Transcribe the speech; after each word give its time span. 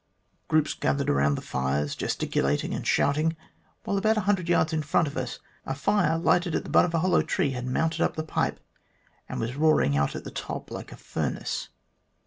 Groups 0.47 0.73
gathered 0.73 1.11
around 1.11 1.35
the 1.35 1.43
fires, 1.43 1.95
gesticula 1.95 2.57
ting 2.57 2.73
and 2.73 2.87
shouting, 2.87 3.37
while 3.83 3.99
about 3.99 4.17
a 4.17 4.21
hundred 4.21 4.49
yards 4.49 4.73
in 4.73 4.81
front 4.81 5.07
of 5.07 5.15
us 5.15 5.37
a 5.63 5.75
lire 5.85 6.17
lighted 6.17 6.55
at 6.55 6.63
the 6.63 6.71
butt 6.71 6.85
of 6.85 6.95
a 6.95 7.01
hollow 7.01 7.21
tree 7.21 7.51
had 7.51 7.67
mounted 7.67 8.01
up 8.01 8.15
the 8.15 8.23
pipe, 8.23 8.59
and 9.29 9.39
was 9.39 9.55
roaring 9.55 9.95
out 9.95 10.15
at 10.15 10.23
the 10.23 10.31
top 10.31 10.71
like 10.71 10.91
a 10.91 10.97
furnace. 10.97 11.69